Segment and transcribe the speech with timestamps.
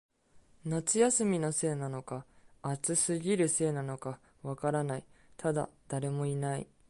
[0.65, 2.25] 夏休みのせいなのか、
[2.63, 5.05] 暑すぎるせいなのか、わからない、
[5.37, 6.67] ただ、誰もいない